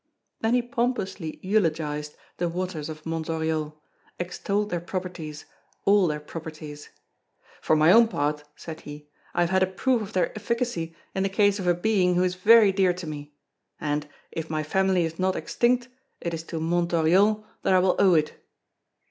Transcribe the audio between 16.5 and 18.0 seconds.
Mont Oriol that I will